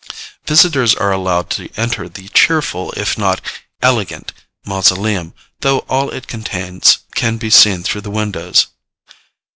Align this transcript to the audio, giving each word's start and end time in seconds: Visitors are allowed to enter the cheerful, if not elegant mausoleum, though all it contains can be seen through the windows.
Visitors 0.47 0.95
are 0.95 1.11
allowed 1.11 1.51
to 1.51 1.69
enter 1.77 2.09
the 2.09 2.27
cheerful, 2.29 2.91
if 2.93 3.19
not 3.19 3.39
elegant 3.83 4.33
mausoleum, 4.65 5.31
though 5.59 5.85
all 5.87 6.09
it 6.09 6.25
contains 6.25 6.97
can 7.13 7.37
be 7.37 7.51
seen 7.51 7.83
through 7.83 8.01
the 8.01 8.09
windows. 8.09 8.65